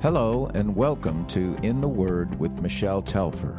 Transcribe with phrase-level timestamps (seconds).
[0.00, 3.56] Hello, and welcome to In the Word with Michelle Telfer.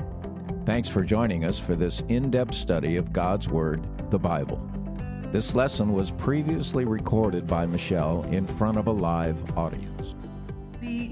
[0.66, 4.58] Thanks for joining us for this in depth study of God's Word, the Bible.
[5.34, 9.99] This lesson was previously recorded by Michelle in front of a live audience.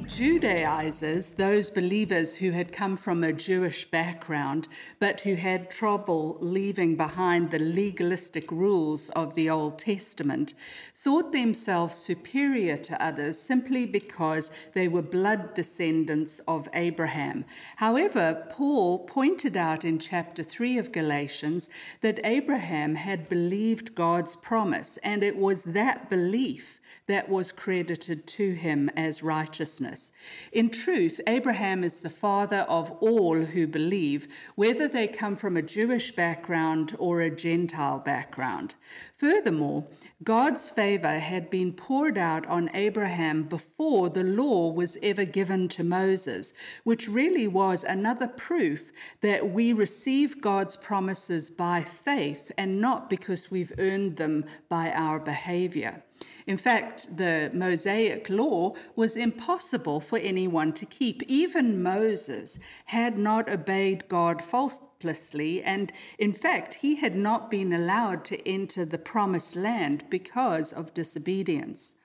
[0.07, 4.69] Judaizers, those believers who had come from a Jewish background
[4.99, 10.53] but who had trouble leaving behind the legalistic rules of the Old Testament,
[10.95, 17.43] thought themselves superior to others simply because they were blood descendants of Abraham.
[17.75, 21.69] However, Paul pointed out in chapter 3 of Galatians
[21.99, 26.76] that Abraham had believed God's promise, and it was that belief
[27.07, 30.11] that was credited to him as righteousness.
[30.51, 35.61] In truth, Abraham is the father of all who believe, whether they come from a
[35.61, 38.75] Jewish background or a Gentile background.
[39.15, 39.85] Furthermore,
[40.23, 45.83] God's favor had been poured out on Abraham before the law was ever given to
[45.83, 48.91] Moses, which really was another proof
[49.21, 55.19] that we receive God's promises by faith and not because we've earned them by our
[55.19, 56.03] behavior.
[56.45, 61.21] In fact, the Mosaic law was impossible for anyone to keep.
[61.27, 68.23] Even Moses had not obeyed God faultlessly, and in fact, he had not been allowed
[68.25, 71.95] to enter the promised land because of disobedience.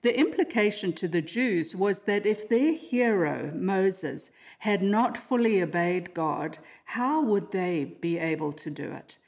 [0.00, 6.12] The implication to the Jews was that if their hero, Moses, had not fully obeyed
[6.12, 9.18] God, how would they be able to do it?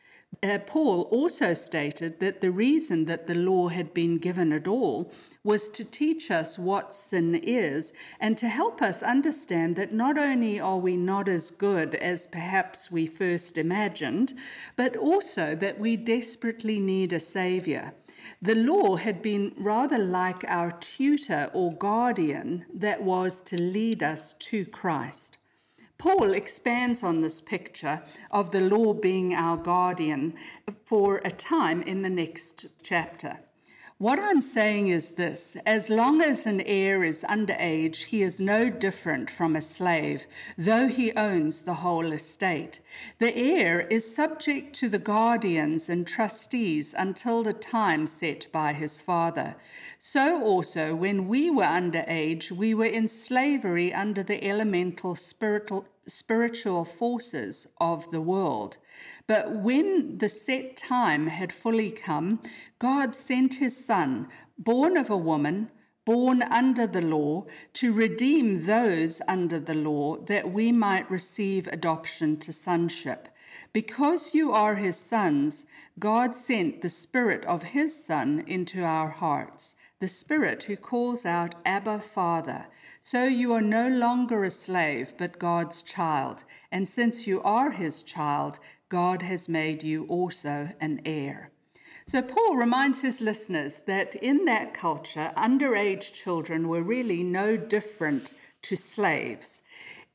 [0.42, 5.10] Uh, Paul also stated that the reason that the law had been given at all
[5.42, 10.60] was to teach us what sin is and to help us understand that not only
[10.60, 14.34] are we not as good as perhaps we first imagined,
[14.77, 17.94] but also that we desperately need a Savior.
[18.42, 24.34] The law had been rather like our tutor or guardian that was to lead us
[24.34, 25.38] to Christ.
[25.99, 30.34] Paul expands on this picture of the law being our guardian
[30.84, 33.41] for a time in the next chapter.
[33.99, 38.69] What I'm saying is this as long as an heir is underage, he is no
[38.69, 40.27] different from a slave,
[40.59, 42.81] though he owns the whole estate.
[43.21, 49.01] The heir is subject to the guardians and trustees until the time set by his
[49.01, 49.57] father.
[49.99, 56.84] So also, when we were underage, we were in slavery under the elemental spiritual spiritual
[56.84, 58.78] forces of the world.
[59.27, 62.41] But when the set time had fully come,
[62.78, 64.28] God sent his Son,
[64.59, 65.71] born of a woman,
[66.05, 72.37] born under the law, to redeem those under the law, that we might receive adoption
[72.39, 73.28] to sonship.
[73.72, 75.66] Because you are his sons,
[75.99, 81.55] God sent the Spirit of his Son into our hearts the Spirit who calls out,
[81.65, 82.67] Abba, Father.
[83.01, 86.45] So you are no longer a slave, but God's child.
[86.71, 88.59] And since you are his child,
[88.91, 91.51] God has made you also an heir.
[92.07, 98.34] So Paul reminds his listeners that in that culture, underage children were really no different
[98.63, 99.63] to slaves.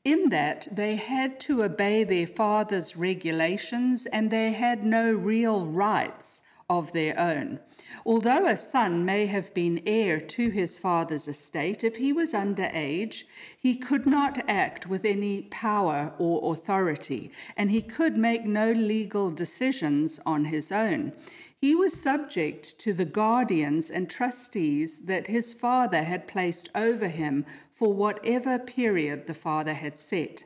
[0.04, 6.42] In that they had to obey their father's regulations and they had no real rights
[6.70, 7.60] of their own.
[8.04, 12.68] Although a son may have been heir to his father's estate, if he was under
[12.72, 13.26] age,
[13.56, 19.30] he could not act with any power or authority, and he could make no legal
[19.30, 21.12] decisions on his own.
[21.56, 27.46] He was subject to the guardians and trustees that his father had placed over him
[27.72, 30.42] for whatever period the father had set.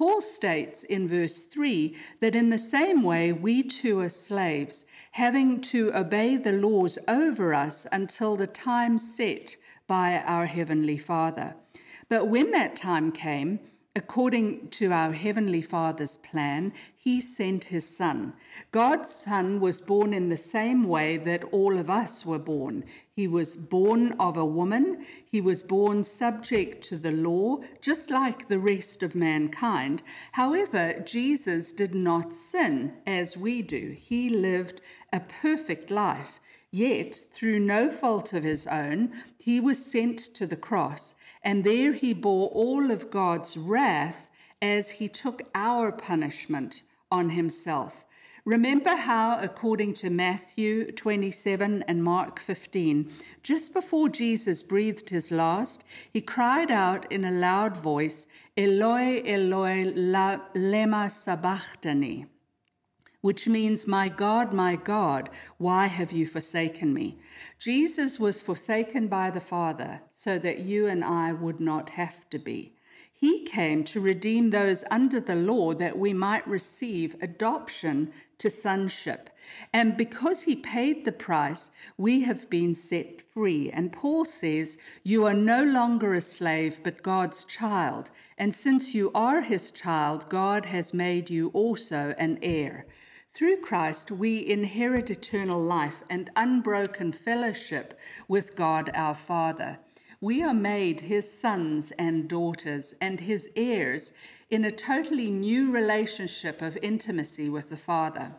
[0.00, 5.60] Paul states in verse 3 that in the same way we too are slaves, having
[5.60, 11.54] to obey the laws over us until the time set by our Heavenly Father.
[12.08, 13.60] But when that time came,
[13.96, 18.34] According to our Heavenly Father's plan, He sent His Son.
[18.70, 22.84] God's Son was born in the same way that all of us were born.
[23.10, 28.46] He was born of a woman, He was born subject to the law, just like
[28.46, 30.04] the rest of mankind.
[30.32, 33.96] However, Jesus did not sin as we do.
[33.98, 34.80] He lived
[35.12, 36.38] a perfect life.
[36.72, 41.92] Yet, through no fault of his own, he was sent to the cross, and there
[41.92, 44.28] he bore all of God's wrath
[44.62, 48.04] as he took our punishment on himself.
[48.44, 53.10] Remember how, according to Matthew 27 and Mark 15,
[53.42, 58.26] just before Jesus breathed his last, he cried out in a loud voice,
[58.56, 62.26] Eloi, Eloi, lema sabachthani,
[63.20, 67.18] which means, My God, my God, why have you forsaken me?
[67.58, 72.38] Jesus was forsaken by the Father so that you and I would not have to
[72.38, 72.74] be.
[73.20, 79.28] He came to redeem those under the law that we might receive adoption to sonship.
[79.74, 83.70] And because he paid the price, we have been set free.
[83.70, 88.10] And Paul says, You are no longer a slave, but God's child.
[88.38, 92.86] And since you are his child, God has made you also an heir.
[93.32, 99.78] Through Christ, we inherit eternal life and unbroken fellowship with God our Father.
[100.20, 104.12] We are made his sons and daughters and his heirs
[104.50, 108.34] in a totally new relationship of intimacy with the Father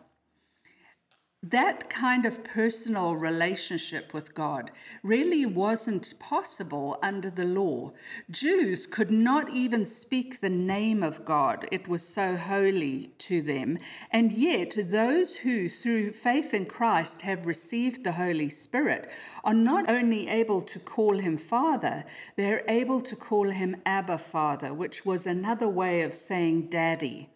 [1.42, 4.70] that kind of personal relationship with God
[5.02, 7.92] really wasn't possible under the law.
[8.30, 13.78] Jews could not even speak the name of God, it was so holy to them.
[14.12, 19.10] And yet, those who, through faith in Christ, have received the Holy Spirit
[19.42, 22.04] are not only able to call him Father,
[22.36, 27.30] they're able to call him Abba Father, which was another way of saying daddy.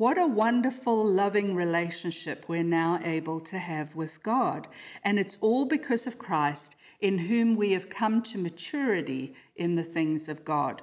[0.00, 4.66] What a wonderful, loving relationship we're now able to have with God.
[5.04, 9.84] And it's all because of Christ, in whom we have come to maturity in the
[9.84, 10.80] things of God.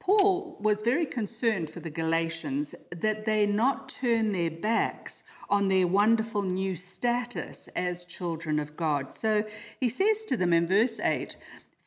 [0.00, 5.86] Paul was very concerned for the Galatians that they not turn their backs on their
[5.86, 9.12] wonderful new status as children of God.
[9.12, 9.44] So
[9.78, 11.36] he says to them in verse 8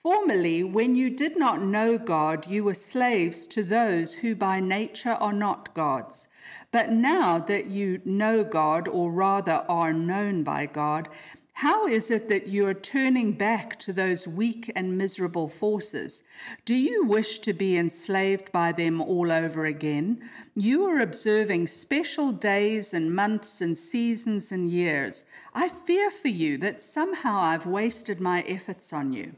[0.02, 5.18] Formerly, when you did not know God, you were slaves to those who by nature
[5.20, 6.30] are not gods.
[6.72, 11.10] But now that you know God, or rather are known by God,
[11.56, 16.24] how is it that you are turning back to those weak and miserable forces?
[16.64, 20.22] Do you wish to be enslaved by them all over again?
[20.56, 25.26] You are observing special days and months and seasons and years.
[25.54, 29.36] I fear for you that somehow I've wasted my efforts on you.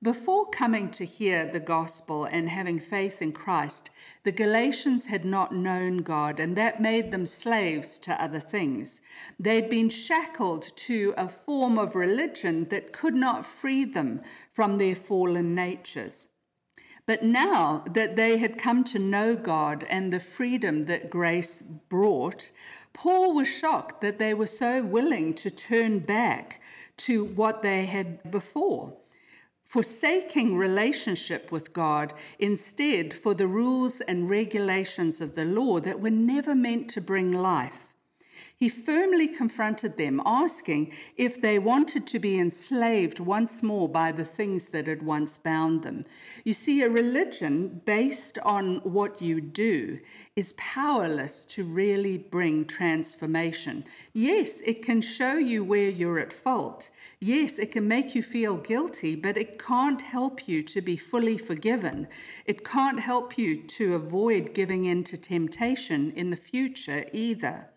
[0.00, 3.90] Before coming to hear the gospel and having faith in Christ,
[4.22, 9.00] the Galatians had not known God, and that made them slaves to other things.
[9.40, 14.20] They'd been shackled to a form of religion that could not free them
[14.52, 16.28] from their fallen natures.
[17.04, 22.52] But now that they had come to know God and the freedom that grace brought,
[22.92, 26.60] Paul was shocked that they were so willing to turn back
[26.98, 28.96] to what they had before
[29.68, 36.10] forsaking relationship with God instead for the rules and regulations of the law that were
[36.10, 37.87] never meant to bring life.
[38.60, 44.24] He firmly confronted them, asking if they wanted to be enslaved once more by the
[44.24, 46.04] things that had once bound them.
[46.42, 50.00] You see, a religion based on what you do
[50.34, 53.84] is powerless to really bring transformation.
[54.12, 56.90] Yes, it can show you where you're at fault.
[57.20, 61.38] Yes, it can make you feel guilty, but it can't help you to be fully
[61.38, 62.08] forgiven.
[62.44, 67.68] It can't help you to avoid giving in to temptation in the future either.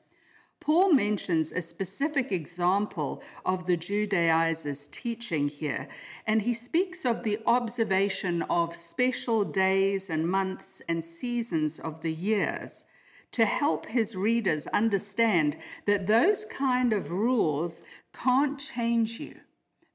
[0.62, 5.88] Paul mentions a specific example of the Judaizers' teaching here,
[6.28, 12.14] and he speaks of the observation of special days and months and seasons of the
[12.14, 12.86] years
[13.32, 17.82] to help his readers understand that those kind of rules
[18.14, 19.40] can't change you,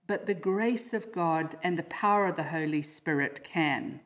[0.08, 4.00] but the grace of God and the power of the Holy Spirit can.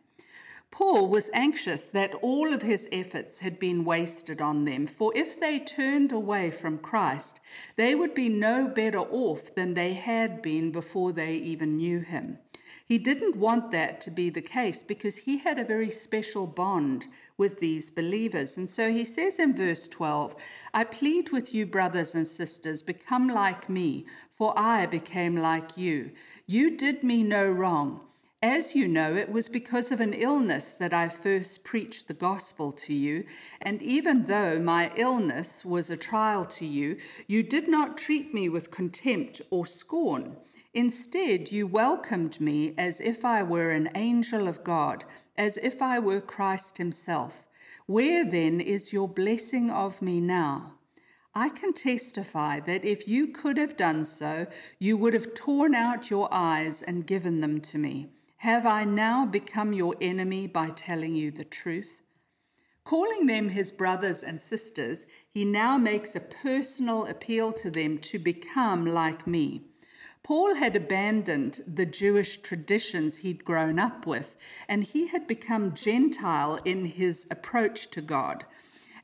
[0.70, 5.38] Paul was anxious that all of his efforts had been wasted on them, for if
[5.38, 7.40] they turned away from Christ,
[7.76, 12.38] they would be no better off than they had been before they even knew him.
[12.84, 17.06] He didn't want that to be the case because he had a very special bond
[17.36, 18.56] with these believers.
[18.56, 20.34] And so he says in verse 12,
[20.74, 26.10] I plead with you, brothers and sisters, become like me, for I became like you.
[26.46, 28.00] You did me no wrong.
[28.42, 32.72] As you know, it was because of an illness that I first preached the gospel
[32.72, 33.26] to you,
[33.60, 38.48] and even though my illness was a trial to you, you did not treat me
[38.48, 40.38] with contempt or scorn.
[40.72, 45.04] Instead, you welcomed me as if I were an angel of God,
[45.36, 47.46] as if I were Christ Himself.
[47.84, 50.76] Where then is your blessing of me now?
[51.34, 54.46] I can testify that if you could have done so,
[54.78, 58.08] you would have torn out your eyes and given them to me.
[58.40, 62.00] Have I now become your enemy by telling you the truth?
[62.84, 68.18] Calling them his brothers and sisters, he now makes a personal appeal to them to
[68.18, 69.64] become like me.
[70.22, 76.60] Paul had abandoned the Jewish traditions he'd grown up with, and he had become Gentile
[76.64, 78.46] in his approach to God.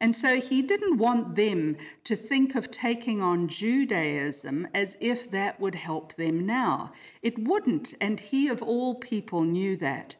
[0.00, 5.60] And so he didn't want them to think of taking on Judaism as if that
[5.60, 6.92] would help them now.
[7.22, 10.16] It wouldn't, and he of all people knew that.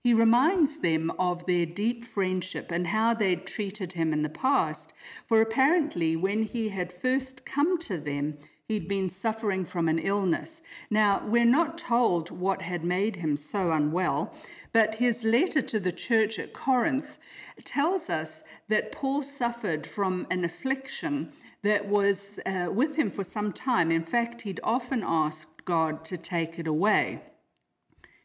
[0.00, 4.92] He reminds them of their deep friendship and how they'd treated him in the past,
[5.26, 10.62] for apparently, when he had first come to them, he'd been suffering from an illness.
[10.90, 14.34] Now, we're not told what had made him so unwell,
[14.72, 17.18] but his letter to the church at Corinth
[17.64, 21.32] tells us that Paul suffered from an affliction
[21.62, 23.92] that was uh, with him for some time.
[23.92, 27.22] In fact, he'd often asked God to take it away.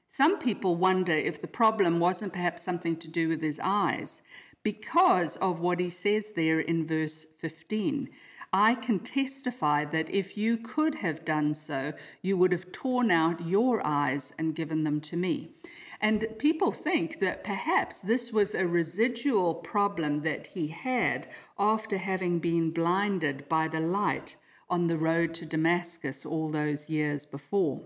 [0.08, 4.22] Some people wonder if the problem wasn't perhaps something to do with his eyes
[4.64, 8.10] because of what he says there in verse 15.
[8.54, 13.46] I can testify that if you could have done so, you would have torn out
[13.46, 15.52] your eyes and given them to me.
[16.02, 21.28] And people think that perhaps this was a residual problem that he had
[21.58, 24.36] after having been blinded by the light
[24.70, 27.84] on the road to Damascus all those years before.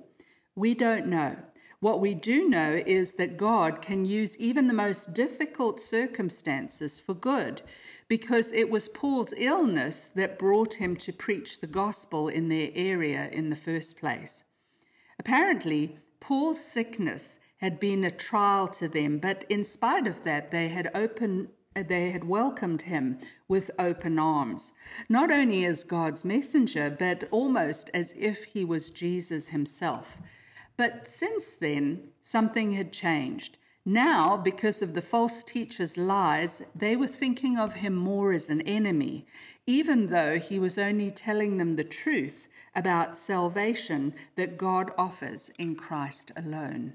[0.55, 1.37] We don't know.
[1.79, 7.13] What we do know is that God can use even the most difficult circumstances for
[7.13, 7.61] good,
[8.07, 13.29] because it was Paul's illness that brought him to preach the gospel in their area
[13.31, 14.43] in the first place.
[15.19, 20.69] Apparently, Paul's sickness had been a trial to them, but in spite of that, they
[20.69, 23.17] had opened they had welcomed him
[23.49, 24.71] with open arms,
[25.09, 30.21] not only as God's messenger, but almost as if he was Jesus himself.
[30.77, 33.57] But since then, something had changed.
[33.85, 38.61] Now, because of the false teacher's lies, they were thinking of him more as an
[38.61, 39.27] enemy,
[39.67, 45.75] even though he was only telling them the truth about salvation that God offers in
[45.75, 46.93] Christ alone.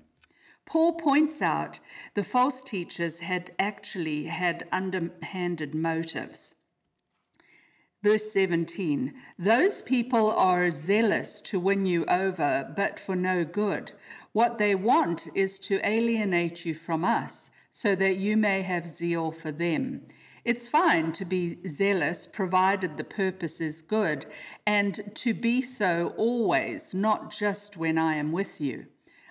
[0.67, 1.79] Paul points out
[2.15, 6.55] the false teachers had actually had underhanded motives.
[8.03, 13.93] Verse 17 Those people are zealous to win you over, but for no good.
[14.33, 19.33] What they want is to alienate you from us, so that you may have zeal
[19.33, 20.07] for them.
[20.45, 24.25] It's fine to be zealous, provided the purpose is good,
[24.67, 28.87] and to be so always, not just when I am with you.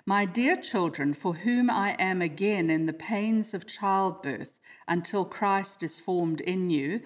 [0.10, 5.84] My dear children, for whom I am again in the pains of childbirth until Christ
[5.84, 7.02] is formed in you,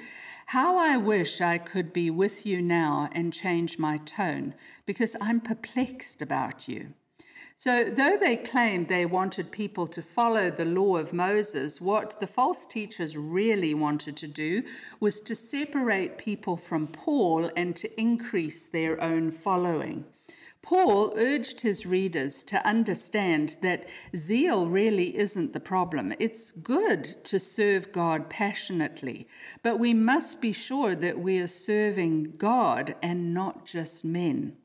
[0.45, 4.53] how I wish I could be with you now and change my tone,
[4.85, 6.93] because I'm perplexed about you.
[7.57, 12.25] So, though they claimed they wanted people to follow the law of Moses, what the
[12.25, 14.63] false teachers really wanted to do
[15.01, 20.05] was to separate people from Paul and to increase their own following.
[20.63, 26.13] Paul urged his readers to understand that zeal really isn't the problem.
[26.19, 29.27] It's good to serve God passionately,
[29.61, 34.55] but we must be sure that we are serving God and not just men.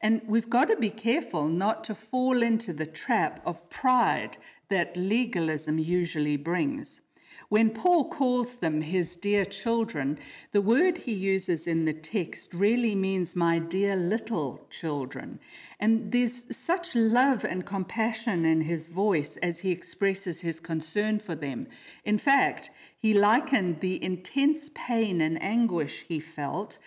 [0.00, 4.96] And we've got to be careful not to fall into the trap of pride that
[4.96, 7.00] legalism usually brings.
[7.48, 10.18] When Paul calls them his dear children,
[10.50, 15.38] the word he uses in the text really means my dear little children.
[15.78, 21.36] And there's such love and compassion in his voice as he expresses his concern for
[21.36, 21.68] them.
[22.04, 26.78] In fact, he likened the intense pain and anguish he felt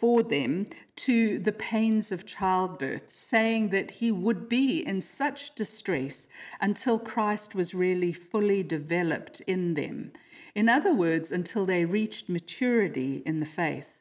[0.00, 0.66] for them
[0.96, 6.26] to the pains of childbirth, saying that he would be in such distress
[6.58, 10.12] until Christ was really fully developed in them.
[10.54, 13.98] In other words, until they reached maturity in the faith.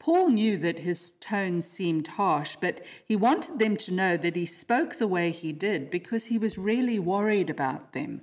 [0.00, 4.46] Paul knew that his tone seemed harsh, but he wanted them to know that he
[4.46, 8.22] spoke the way he did because he was really worried about them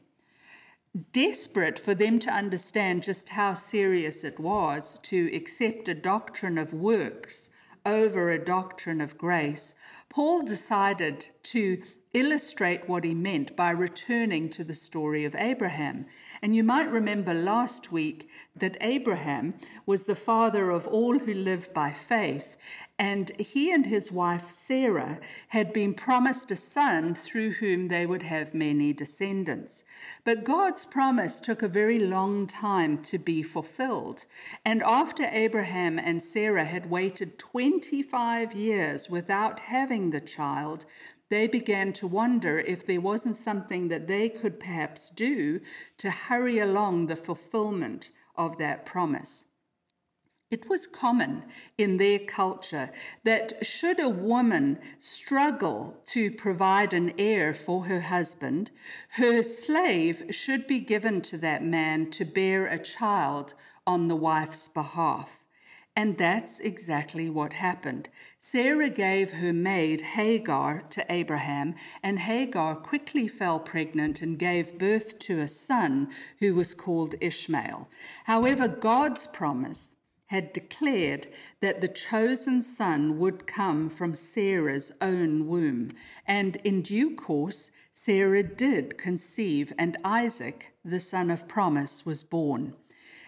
[1.11, 6.73] desperate for them to understand just how serious it was to accept a doctrine of
[6.73, 7.49] works
[7.85, 9.75] over a doctrine of grace,
[10.09, 11.81] Paul decided to
[12.13, 16.05] illustrate what he meant by returning to the story of Abraham.
[16.43, 19.53] And you might remember last week that Abraham
[19.85, 22.57] was the father of all who live by faith,
[22.99, 28.23] and he and his wife Sarah had been promised a son through whom they would
[28.23, 29.85] have many descendants.
[30.25, 34.25] But God's promise took a very long time to be fulfilled.
[34.65, 40.85] And after Abraham and Sarah had waited 25 years without having the child,
[41.33, 45.59] they began to wonder if there wasn't something that they could perhaps do
[45.97, 49.45] to hurry along the fulfillment of that promise.
[50.51, 52.91] It was common in their culture
[53.23, 58.69] that should a woman struggle to provide an heir for her husband,
[59.13, 63.55] her slave should be given to that man to bear a child
[63.87, 65.42] on the wife's behalf.
[65.95, 68.09] And that's exactly what happened.
[68.39, 75.19] Sarah gave her maid Hagar to Abraham, and Hagar quickly fell pregnant and gave birth
[75.19, 76.09] to a son
[76.39, 77.87] who was called Ishmael.
[78.25, 79.95] However, God's promise
[80.27, 81.27] had declared
[81.61, 85.91] that the chosen son would come from Sarah's own womb,
[86.25, 92.73] and in due course, Sarah did conceive, and Isaac, the son of promise, was born.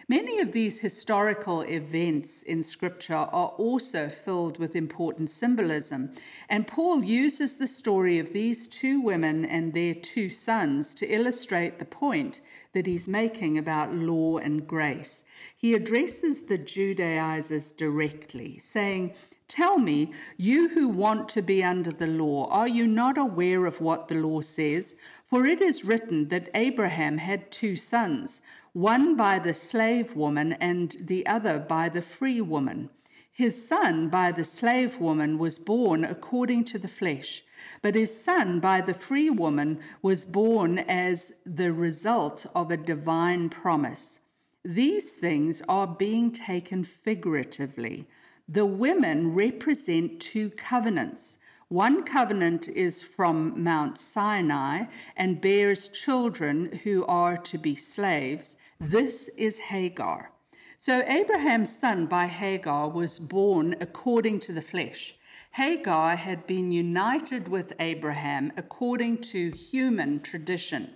[0.08, 6.12] Many of these historical events in Scripture are also filled with important symbolism,
[6.48, 11.80] and Paul uses the story of these two women and their two sons to illustrate
[11.80, 12.40] the point
[12.72, 15.24] that he's making about law and grace.
[15.56, 19.12] He addresses the Judaizers directly, saying,
[19.48, 23.80] Tell me, you who want to be under the law, are you not aware of
[23.80, 24.96] what the law says?
[25.24, 28.40] For it is written that Abraham had two sons,
[28.72, 32.90] one by the slave woman and the other by the free woman.
[33.30, 37.44] His son by the slave woman was born according to the flesh,
[37.82, 43.50] but his son by the free woman was born as the result of a divine
[43.50, 44.20] promise.
[44.64, 48.08] These things are being taken figuratively.
[48.48, 51.38] The women represent two covenants.
[51.68, 54.84] One covenant is from Mount Sinai
[55.16, 58.56] and bears children who are to be slaves.
[58.78, 60.30] This is Hagar.
[60.78, 65.16] So Abraham's son by Hagar was born according to the flesh.
[65.52, 70.92] Hagar had been united with Abraham according to human tradition.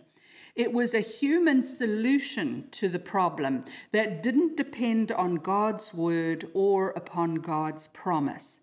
[0.55, 6.91] It was a human solution to the problem that didn't depend on God's word or
[6.91, 8.61] upon God's promise.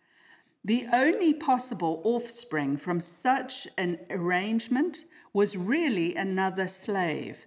[0.63, 7.45] The only possible offspring from such an arrangement was really another slave.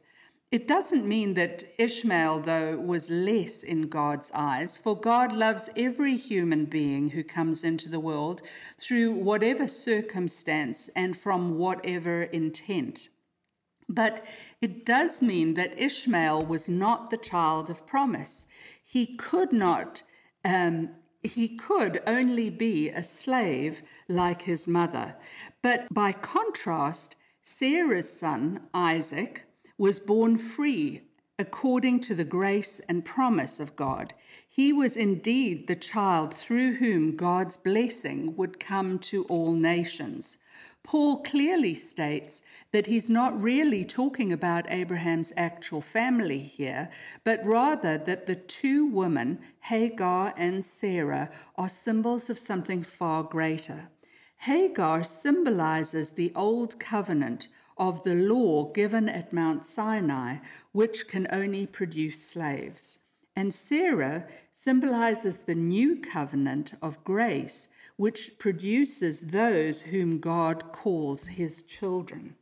[0.50, 6.16] It doesn't mean that Ishmael, though, was less in God's eyes, for God loves every
[6.16, 8.42] human being who comes into the world
[8.76, 13.11] through whatever circumstance and from whatever intent.
[13.90, 14.24] But
[14.61, 18.46] it does mean that Ishmael was not the child of promise.
[18.83, 20.05] He could not,
[20.44, 20.90] um,
[21.24, 25.16] he could only be a slave like his mother.
[25.61, 31.03] But by contrast, Sarah's son, Isaac, was born free
[31.40, 34.12] according to the grace and promise of God.
[34.46, 40.37] He was indeed the child through whom God's blessing would come to all nations.
[40.83, 46.90] Paul clearly states that he's not really talking about Abraham's actual family here,
[47.24, 53.88] but rather that the two women, Hagar and Sarah, are symbols of something far greater.
[54.44, 57.48] Hagar symbolizes the old covenant
[57.81, 60.37] of the law given at Mount Sinai,
[60.73, 62.99] which can only produce slaves.
[63.35, 71.62] And Sarah symbolizes the new covenant of grace, which produces those whom God calls his
[71.62, 72.37] children.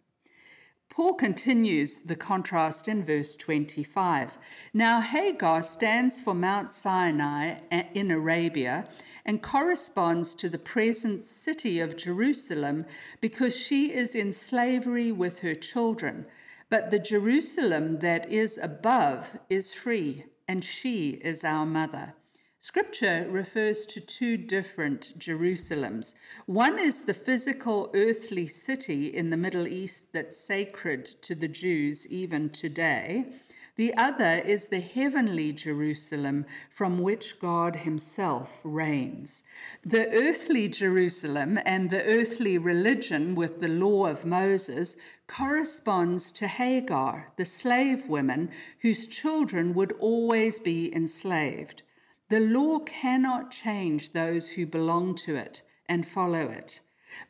[0.90, 4.38] Paul continues the contrast in verse 25.
[4.72, 8.88] Now, Hagar stands for Mount Sinai in Arabia
[9.24, 12.86] and corresponds to the present city of Jerusalem
[13.20, 16.26] because she is in slavery with her children.
[16.70, 22.14] But the Jerusalem that is above is free and she is our mother.
[22.60, 26.14] Scripture refers to two different Jerusalems.
[26.46, 32.10] One is the physical earthly city in the Middle East that's sacred to the Jews
[32.10, 33.26] even today.
[33.76, 39.44] The other is the heavenly Jerusalem from which God Himself reigns.
[39.84, 44.96] The earthly Jerusalem and the earthly religion with the law of Moses
[45.28, 51.84] corresponds to Hagar, the slave woman whose children would always be enslaved.
[52.28, 56.80] The law cannot change those who belong to it and follow it.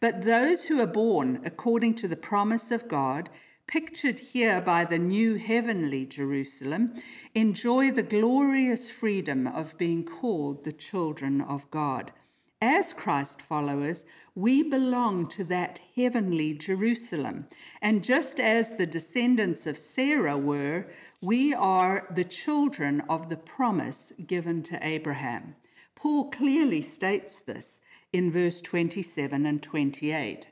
[0.01, 3.31] But those who are born according to the promise of God
[3.69, 6.95] pictured here by the new heavenly Jerusalem,
[7.35, 12.13] enjoy the glorious freedom of being called the children of God.
[12.61, 17.47] As Christ followers, we belong to that heavenly Jerusalem.
[17.81, 20.87] And just as the descendants of Sarah were,
[21.21, 25.55] we are the children of the promise given to Abraham.
[25.95, 27.79] Paul clearly states this
[28.13, 30.49] in verse 27 and 28.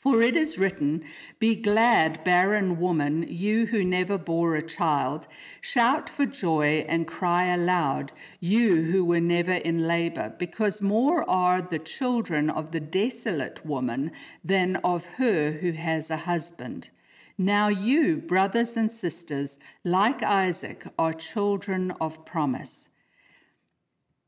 [0.00, 1.04] For it is written,
[1.38, 5.26] Be glad, barren woman, you who never bore a child.
[5.60, 8.10] Shout for joy and cry aloud,
[8.40, 14.12] you who were never in labor, because more are the children of the desolate woman
[14.42, 16.88] than of her who has a husband.
[17.36, 22.88] Now you, brothers and sisters, like Isaac, are children of promise.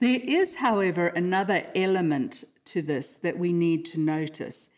[0.00, 4.68] There is, however, another element to this that we need to notice.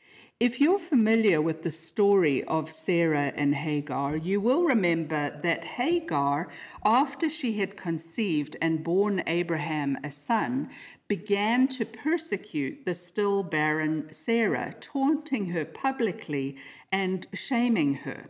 [0.45, 6.51] If you're familiar with the story of Sarah and Hagar, you will remember that Hagar,
[6.85, 10.69] after she had conceived and borne Abraham a son,
[11.09, 16.59] began to persecute the still barren Sarah, taunting her publicly
[16.93, 18.27] and shaming her.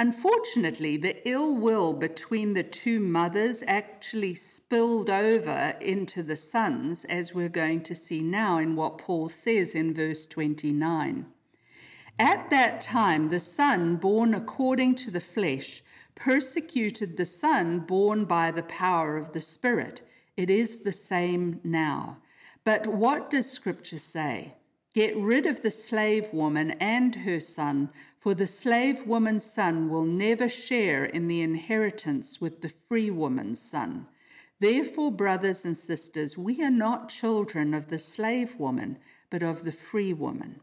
[0.00, 7.34] Unfortunately, the ill will between the two mothers actually spilled over into the sons, as
[7.34, 11.26] we're going to see now in what Paul says in verse 29.
[12.16, 15.82] At that time, the son born according to the flesh
[16.14, 20.02] persecuted the son born by the power of the Spirit.
[20.36, 22.18] It is the same now.
[22.62, 24.57] But what does Scripture say?
[24.98, 30.04] Get rid of the slave woman and her son, for the slave woman's son will
[30.04, 34.08] never share in the inheritance with the free woman's son.
[34.58, 38.98] Therefore, brothers and sisters, we are not children of the slave woman,
[39.30, 40.62] but of the free woman.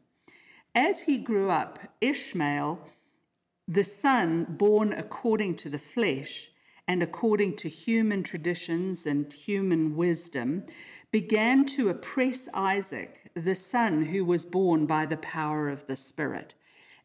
[0.76, 2.86] As he grew up, Ishmael,
[3.69, 6.52] the son born according to the flesh
[6.88, 10.63] and according to human traditions and human wisdom,
[11.12, 16.56] began to oppress Isaac, the son who was born by the power of the Spirit.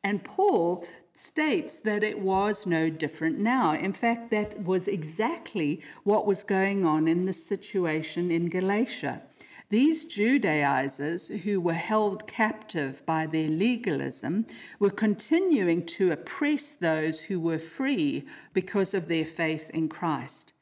[0.03, 3.75] And Paul states that it was no different now.
[3.75, 9.23] In fact, that was exactly what was going on in the situation in Galatia.
[9.71, 14.47] These Judaizers, who were held captive by their legalism,
[14.81, 20.53] were continuing to oppress those who were free because of their faith in Christ.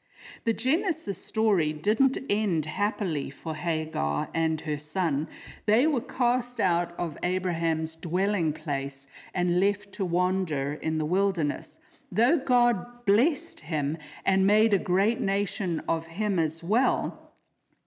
[0.43, 5.27] The Genesis story didn't end happily for Hagar and her son.
[5.65, 11.79] They were cast out of Abraham's dwelling place and left to wander in the wilderness.
[12.11, 17.28] Though God blessed him and made a great nation of him as well,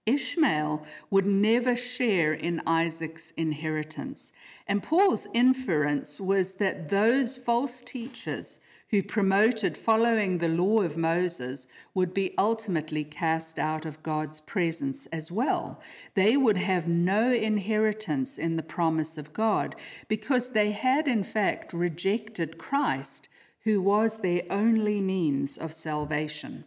[0.05, 4.33] Ishmael would never share in Isaac's inheritance.
[4.67, 11.65] And Paul's inference was that those false teachers who promoted following the law of Moses
[11.95, 15.81] would be ultimately cast out of God's presence as well.
[16.13, 19.75] They would have no inheritance in the promise of God
[20.07, 23.29] because they had, in fact, rejected Christ,
[23.63, 26.65] who was their only means of salvation.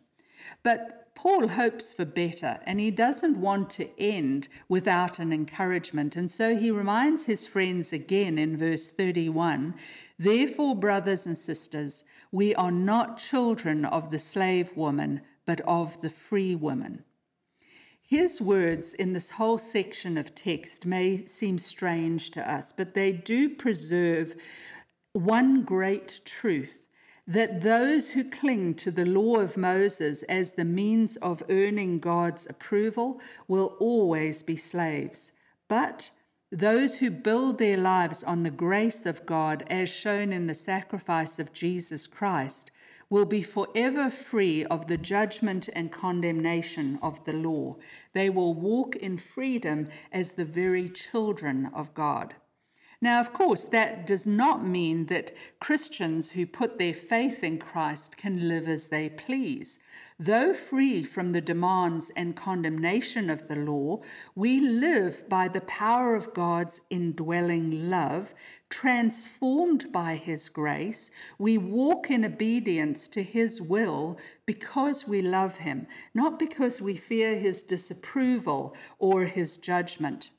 [0.62, 6.14] But Paul hopes for better and he doesn't want to end without an encouragement.
[6.14, 9.74] And so he reminds his friends again in verse 31
[10.18, 16.10] Therefore, brothers and sisters, we are not children of the slave woman, but of the
[16.10, 17.02] free woman.
[18.00, 23.10] His words in this whole section of text may seem strange to us, but they
[23.10, 24.36] do preserve
[25.12, 26.85] one great truth
[27.26, 32.46] that those who cling to the law of Moses as the means of earning God's
[32.48, 35.32] approval will always be slaves.
[35.66, 36.10] But
[36.52, 41.40] those who build their lives on the grace of God, as shown in the sacrifice
[41.40, 42.70] of Jesus Christ,
[43.10, 47.76] will be forever free of the judgment and condemnation of the law.
[48.12, 52.34] They will walk in freedom as the very children of God.
[53.00, 58.16] Now, of course, that does not mean that Christians who put their faith in Christ
[58.16, 59.78] can live as they please.
[60.18, 64.00] Though free from the demands and condemnation of the law,
[64.34, 68.32] we live by the power of God's indwelling love,
[68.70, 71.10] transformed by His grace.
[71.38, 77.38] We walk in obedience to His will because we love Him, not because we fear
[77.38, 80.30] His disapproval or His judgment.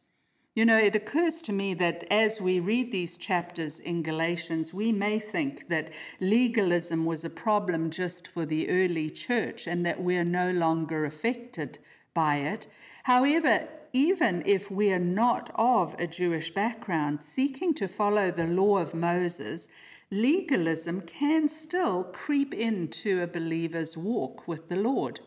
[0.58, 4.91] You know, it occurs to me that as we read these chapters in Galatians, we
[4.91, 10.24] may think that legalism was a problem just for the early church and that we're
[10.24, 11.78] no longer affected
[12.15, 12.65] by it.
[13.04, 18.80] However, even if we are not of a Jewish background, seeking to follow the law
[18.80, 19.67] of Moses,
[20.10, 25.20] legalism can still creep into a believer's walk with the Lord.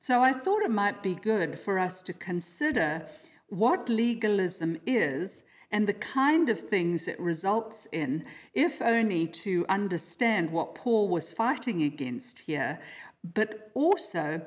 [0.00, 3.06] So I thought it might be good for us to consider
[3.48, 10.50] what legalism is and the kind of things it results in, if only to understand
[10.50, 12.80] what Paul was fighting against here,
[13.22, 14.42] but also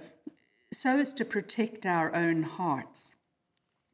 [0.74, 3.16] so as to protect our own hearts.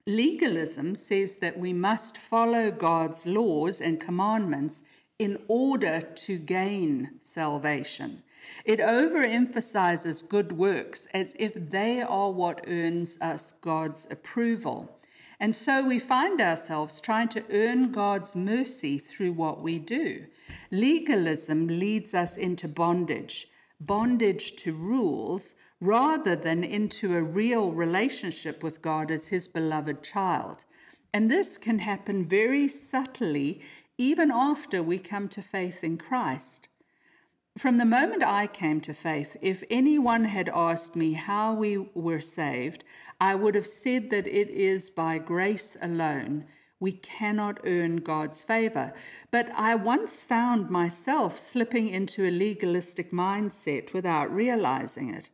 [0.06, 4.84] Legalism says that we must follow God's laws and commandments
[5.20, 8.24] in order to gain salvation.
[8.64, 14.97] It overemphasizes good works as if they are what earns us God's approval.
[15.40, 20.26] And so we find ourselves trying to earn God's mercy through what we do.
[20.72, 23.48] Legalism leads us into bondage,
[23.80, 30.66] bondage to rules, rather than into a real relationship with God as His beloved child.
[31.14, 33.62] And this can happen very subtly
[33.98, 36.68] even after we come to faith in Christ.
[37.58, 42.20] From the moment I came to faith, if anyone had asked me how we were
[42.20, 42.84] saved,
[43.20, 46.46] I would have said that it is by grace alone.
[46.80, 48.94] We cannot earn God's favor.
[49.32, 55.32] But I once found myself slipping into a legalistic mindset without realizing it.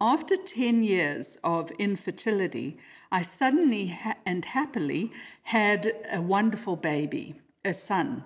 [0.00, 2.78] After 10 years of infertility,
[3.10, 5.10] I suddenly ha- and happily
[5.42, 8.22] had a wonderful baby, a son.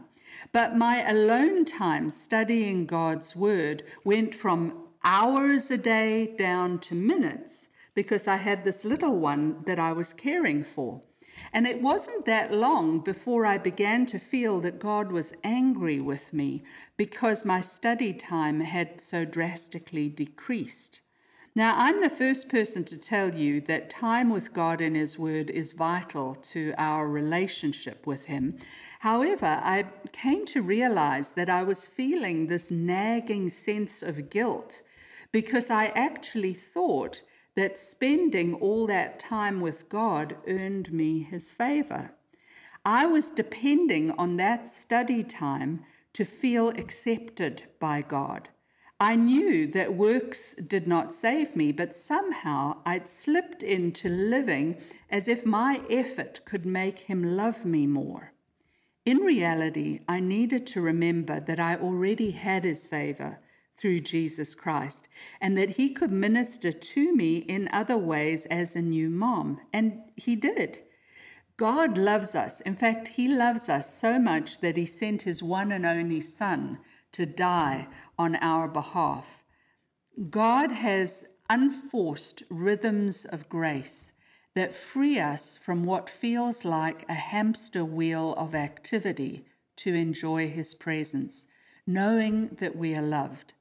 [0.51, 7.69] But my alone time studying God's Word went from hours a day down to minutes
[7.95, 11.03] because I had this little one that I was caring for.
[11.53, 16.33] And it wasn't that long before I began to feel that God was angry with
[16.33, 16.63] me
[16.97, 21.02] because my study time had so drastically decreased.
[21.55, 25.51] Now, I'm the first person to tell you that time with God and His Word
[25.51, 28.57] is vital to our relationship with Him.
[29.01, 34.81] However, I came to realize that I was feeling this nagging sense of guilt
[35.31, 37.23] because I actually thought
[37.55, 42.13] that spending all that time with God earned me His favor.
[42.83, 45.85] I was depending on that study time
[46.15, 48.49] to feel accepted by God.
[49.03, 54.77] I knew that works did not save me, but somehow I'd slipped into living
[55.11, 58.33] as if my effort could make him love me more.
[59.05, 63.41] In reality, I needed to remember that I already had his favor
[63.77, 65.09] through Jesus Christ
[65.41, 69.61] and that he could minister to me in other ways as a new mom.
[69.73, 70.79] And he did.
[71.57, 72.61] God loves us.
[72.61, 76.79] In fact, he loves us so much that he sent his one and only son
[77.13, 77.87] to die
[78.19, 79.45] on our behalf.
[80.31, 84.13] God has unforced rhythms of grace
[84.55, 89.45] that free us from what feels like a hamster wheel of activity
[89.77, 91.47] to enjoy His presence,
[91.87, 93.55] knowing that we are loved.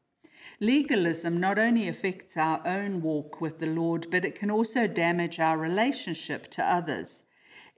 [0.59, 5.39] Legalism not only affects our own walk with the Lord, but it can also damage
[5.39, 7.23] our relationship to others.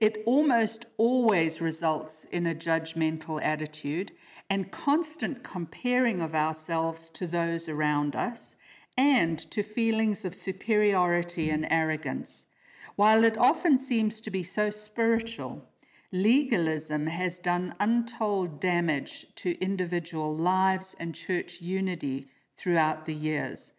[0.00, 4.12] It almost always results in a judgmental attitude
[4.54, 8.54] and constant comparing of ourselves to those around us
[8.96, 12.46] and to feelings of superiority and arrogance.
[12.94, 15.68] While it often seems to be so spiritual,
[16.12, 23.72] legalism has done untold damage to individual lives and church unity throughout the years.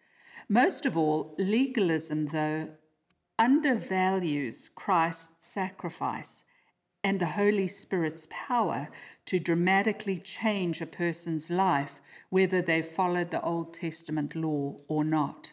[0.46, 2.68] Most of all, legalism, though,
[3.38, 6.44] undervalues Christ's sacrifice
[7.06, 8.88] and the Holy Spirit's power
[9.26, 15.52] to dramatically change a person's life, whether they followed the Old Testament law or not.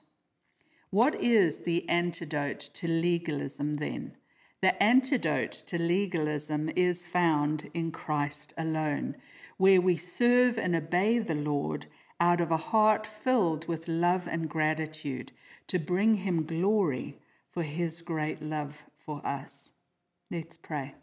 [0.90, 4.18] What is the antidote to legalism then?
[4.64, 9.16] The antidote to legalism is found in Christ alone,
[9.58, 11.86] where we serve and obey the Lord
[12.20, 15.32] out of a heart filled with love and gratitude
[15.68, 17.20] to bring him glory
[17.52, 19.74] for his great love for us.
[20.32, 20.96] Let's pray.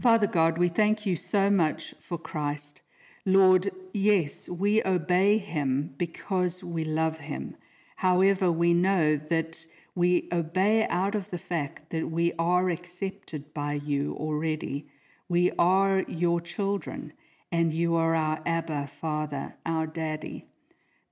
[0.00, 2.82] Father God, we thank you so much for Christ.
[3.24, 7.56] Lord, yes, we obey him because we love him.
[7.96, 13.72] However, we know that we obey out of the fact that we are accepted by
[13.72, 14.86] you already.
[15.28, 17.14] We are your children,
[17.50, 20.46] and you are our Abba Father, our Daddy.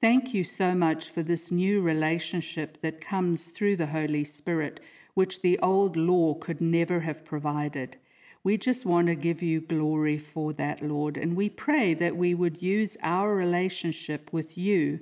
[0.01, 4.79] Thank you so much for this new relationship that comes through the Holy Spirit,
[5.15, 7.97] which the old law could never have provided.
[8.44, 11.16] We just want to give you glory for that, Lord.
[11.16, 15.00] And we pray that we would use our relationship with you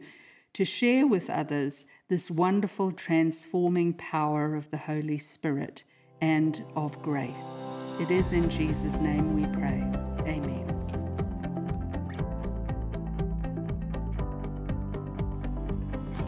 [0.53, 5.83] to share with others this wonderful transforming power of the Holy Spirit
[6.21, 7.59] and of grace.
[7.99, 9.83] It is in Jesus' name we pray.
[10.31, 10.69] Amen.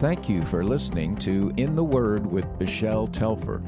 [0.01, 3.63] Thank you for listening to In the Word with Michelle Telfer.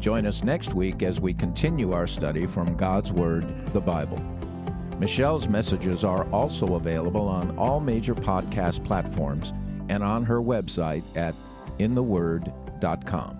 [0.00, 4.18] Join us next week as we continue our study from God's Word, the Bible.
[4.98, 9.52] Michelle's messages are also available on all major podcast platforms
[9.90, 11.34] and on her website at
[11.78, 13.39] intheword.com.